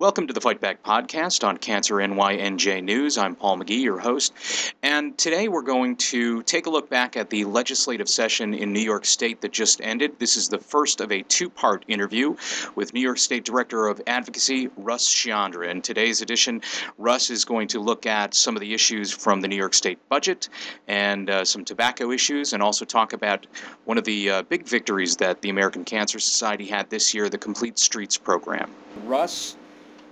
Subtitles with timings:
[0.00, 3.16] Welcome to the Fight Back podcast on Cancer NYNJ News.
[3.16, 4.34] I'm Paul McGee, your host.
[4.82, 8.80] And today we're going to take a look back at the legislative session in New
[8.80, 10.18] York State that just ended.
[10.18, 12.34] This is the first of a two part interview
[12.74, 15.70] with New York State Director of Advocacy, Russ Sciandra.
[15.70, 16.60] In today's edition,
[16.98, 20.00] Russ is going to look at some of the issues from the New York State
[20.08, 20.48] budget
[20.88, 23.46] and uh, some tobacco issues, and also talk about
[23.84, 27.38] one of the uh, big victories that the American Cancer Society had this year the
[27.38, 28.68] Complete Streets program.
[29.04, 29.56] Russ,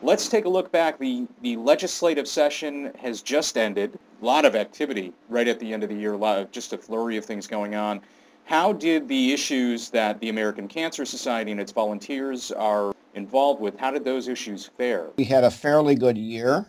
[0.04, 0.98] Let's take a look back.
[0.98, 3.96] The, the legislative session has just ended.
[4.20, 6.72] A lot of activity right at the end of the year, a lot of, just
[6.72, 8.00] a flurry of things going on.
[8.44, 13.78] How did the issues that the American Cancer Society and its volunteers are involved with,
[13.78, 15.06] how did those issues fare?
[15.16, 16.66] We had a fairly good year,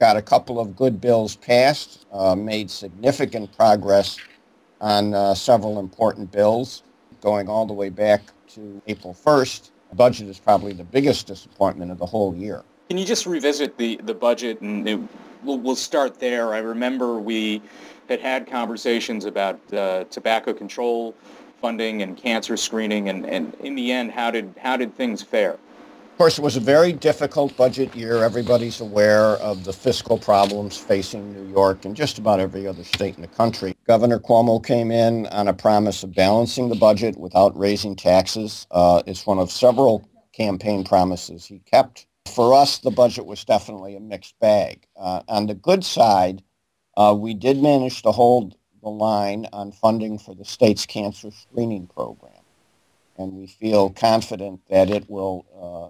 [0.00, 4.18] got a couple of good bills passed, uh, made significant progress
[4.80, 6.82] on uh, several important bills,
[7.20, 11.98] going all the way back to April 1st budget is probably the biggest disappointment of
[11.98, 12.62] the whole year.
[12.88, 15.00] Can you just revisit the, the budget and it,
[15.42, 16.54] we'll, we'll start there.
[16.54, 17.62] I remember we
[18.08, 21.14] had had conversations about uh, tobacco control
[21.60, 25.58] funding and cancer screening and, and in the end, how did, how did things fare?
[26.14, 28.22] Of course, it was a very difficult budget year.
[28.22, 33.16] Everybody's aware of the fiscal problems facing New York and just about every other state
[33.16, 33.76] in the country.
[33.88, 38.64] Governor Cuomo came in on a promise of balancing the budget without raising taxes.
[38.70, 42.06] Uh, it's one of several campaign promises he kept.
[42.32, 44.86] For us, the budget was definitely a mixed bag.
[44.96, 46.44] Uh, on the good side,
[46.96, 51.88] uh, we did manage to hold the line on funding for the state's cancer screening
[51.88, 52.43] program
[53.16, 55.46] and we feel confident that it will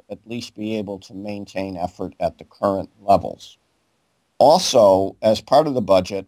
[0.08, 3.58] uh, at least be able to maintain effort at the current levels.
[4.39, 6.27] Also, as part of the budget,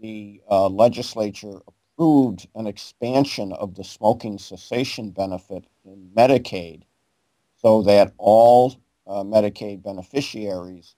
[0.00, 6.82] the uh, legislature approved an expansion of the smoking cessation benefit in Medicaid
[7.56, 10.94] so that all uh, Medicaid beneficiaries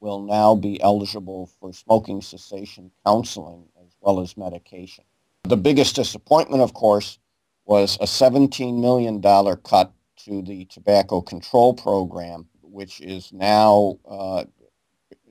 [0.00, 5.04] will now be eligible for smoking cessation counseling as well as medication.
[5.44, 7.18] The biggest disappointment, of course,
[7.64, 9.22] was a $17 million
[9.62, 9.92] cut
[10.24, 14.44] to the tobacco control program, which is now uh,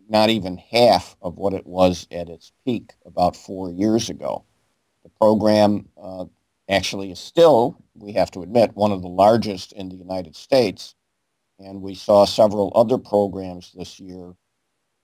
[0.09, 4.43] not even half of what it was at its peak about four years ago.
[5.03, 6.25] The program uh,
[6.69, 10.95] actually is still, we have to admit, one of the largest in the United States.
[11.59, 14.33] And we saw several other programs this year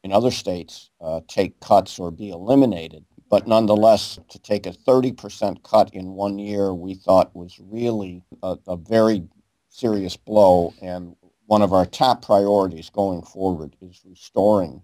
[0.04, 3.06] in other states uh, take cuts or be eliminated.
[3.30, 8.58] But nonetheless, to take a 30% cut in one year, we thought was really a,
[8.68, 9.24] a very
[9.70, 10.74] serious blow.
[10.82, 11.16] And
[11.48, 14.82] one of our top priorities going forward is restoring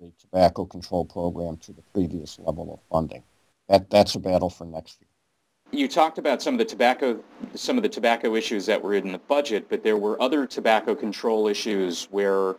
[0.00, 3.22] the tobacco control program to the previous level of funding.
[3.68, 5.08] That, that's a battle for next year.
[5.72, 7.22] You talked about some of the tobacco
[7.54, 10.96] some of the tobacco issues that were in the budget, but there were other tobacco
[10.96, 12.56] control issues where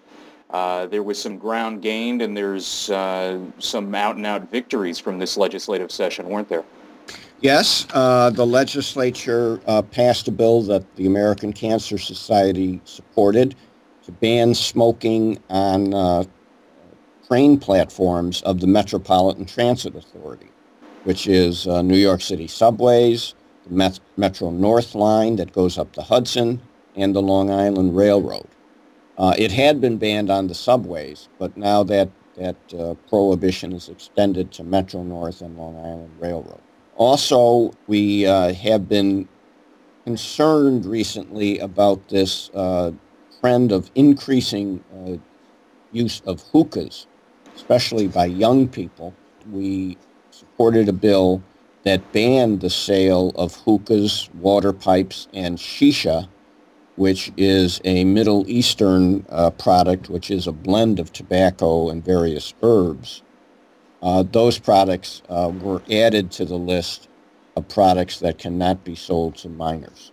[0.52, 5.92] uh, there was some ground gained, and there's uh, some out-and-out victories from this legislative
[5.92, 6.64] session, weren't there?
[7.40, 13.56] Yes, uh, the legislature uh, passed a bill that the American Cancer Society supported
[14.04, 16.24] to ban smoking on uh,
[17.28, 20.50] train platforms of the Metropolitan Transit Authority,
[21.06, 23.34] which is New York City subways,
[23.68, 26.62] the Met- Metro North line that goes up the Hudson,
[26.96, 28.48] and the Long Island Railroad.
[29.22, 33.88] Uh, it had been banned on the subways, but now that that uh, prohibition is
[33.88, 36.62] extended to Metro North and Long Island Railroad.
[36.96, 39.28] Also, we uh, have been
[40.06, 42.92] concerned recently about this uh,
[43.42, 45.18] trend of increasing uh,
[45.92, 47.06] use of hookahs,
[47.56, 49.14] especially by young people.
[49.52, 49.98] We
[50.32, 51.44] supported a bill
[51.84, 56.28] that banned the sale of hookahs, water pipes, and shisha
[56.96, 62.54] which is a Middle Eastern uh, product, which is a blend of tobacco and various
[62.62, 63.24] herbs.
[64.02, 67.08] Uh, those products uh, were added to the list
[67.56, 70.12] of products that cannot be sold to minors.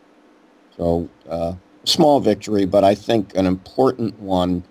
[0.76, 4.62] So, uh, small victory, but I think an important one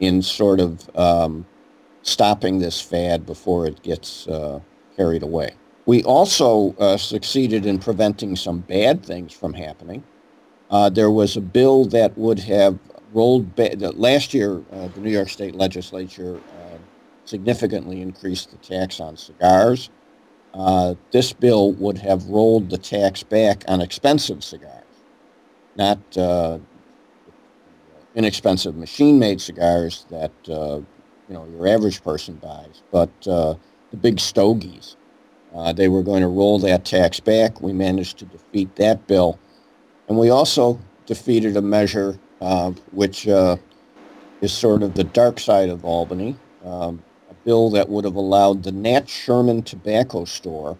[0.00, 1.46] in sort of um,
[2.02, 4.60] stopping this fad before it gets uh,
[4.96, 5.54] carried away.
[5.86, 10.04] We also uh, succeeded in preventing some bad things from happening.
[10.72, 12.78] Uh, there was a bill that would have
[13.12, 13.74] rolled back.
[13.78, 16.78] Last year, uh, the New York State Legislature uh,
[17.26, 19.90] significantly increased the tax on cigars.
[20.54, 24.84] Uh, this bill would have rolled the tax back on expensive cigars,
[25.76, 26.58] not uh,
[28.14, 30.84] inexpensive machine-made cigars that you
[31.34, 33.58] know your average person buys, but the
[34.00, 34.96] big stogies.
[35.74, 37.60] they were going to roll that tax back.
[37.60, 39.38] We managed to defeat that bill.
[40.08, 43.56] And we also defeated a measure uh, which uh,
[44.40, 46.36] is sort of the dark side of Albany.
[46.64, 50.76] Um, a bill that would have allowed the Nat Sherman Tobacco Store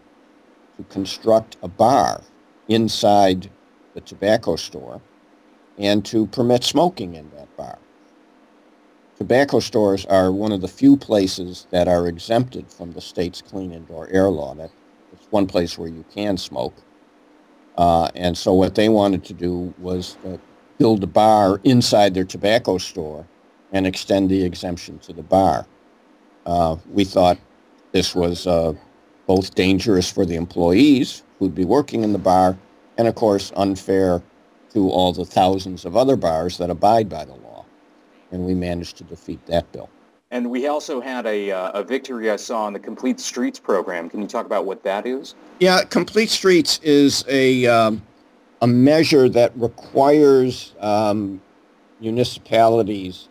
[0.76, 2.22] to construct a bar
[2.68, 3.50] inside
[3.94, 5.00] the tobacco store
[5.78, 7.78] and to permit smoking in that bar.
[9.18, 13.72] Tobacco stores are one of the few places that are exempted from the state's clean
[13.72, 14.54] indoor air law.
[14.54, 14.70] That
[15.12, 16.74] it's one place where you can smoke.
[17.76, 20.16] Uh, and so what they wanted to do was
[20.78, 23.26] build a bar inside their tobacco store
[23.72, 25.66] and extend the exemption to the bar.
[26.44, 27.38] Uh, we thought
[27.92, 28.72] this was uh,
[29.26, 32.58] both dangerous for the employees who'd be working in the bar
[32.98, 34.22] and, of course, unfair
[34.72, 37.64] to all the thousands of other bars that abide by the law.
[38.30, 39.88] And we managed to defeat that bill.
[40.32, 44.08] And we also had a, uh, a victory I saw on the Complete Streets program.
[44.08, 45.34] Can you talk about what that is?
[45.60, 48.00] Yeah, Complete Streets is a, um,
[48.62, 51.42] a measure that requires um,
[52.00, 53.28] municipalities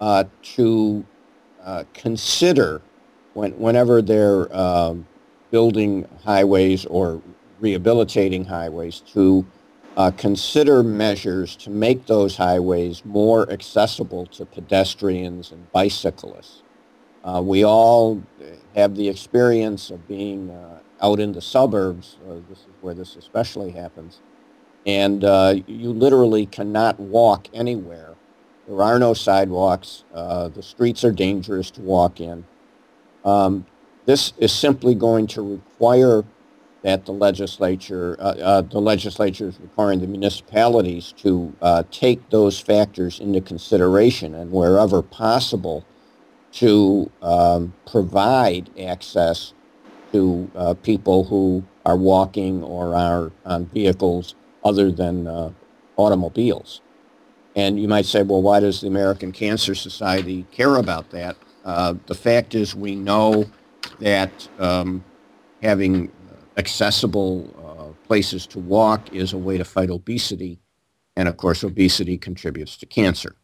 [0.00, 0.24] uh,
[0.54, 1.04] to
[1.64, 2.82] uh, consider
[3.34, 5.04] when, whenever they're um,
[5.50, 7.20] building highways or
[7.58, 9.44] rehabilitating highways to
[9.98, 16.62] uh, consider measures to make those highways more accessible to pedestrians and bicyclists.
[17.24, 18.22] Uh, we all
[18.76, 22.16] have the experience of being uh, out in the suburbs.
[22.24, 24.20] Uh, this is where this especially happens.
[24.86, 28.14] And uh, you literally cannot walk anywhere.
[28.68, 30.04] There are no sidewalks.
[30.14, 32.44] Uh, the streets are dangerous to walk in.
[33.24, 33.66] Um,
[34.06, 36.22] this is simply going to require
[36.82, 42.60] that the legislature, uh, uh, the legislature is requiring the municipalities to uh, take those
[42.60, 45.84] factors into consideration and wherever possible
[46.52, 49.52] to um, provide access
[50.12, 54.34] to uh, people who are walking or are on vehicles
[54.64, 55.50] other than uh,
[55.96, 56.80] automobiles.
[57.56, 61.36] And you might say, well, why does the American Cancer Society care about that?
[61.64, 63.46] Uh, the fact is we know
[63.98, 65.04] that um,
[65.62, 66.10] having
[66.58, 70.58] accessible uh, places to walk is a way to fight obesity.
[71.16, 73.36] And of course, obesity contributes to cancer.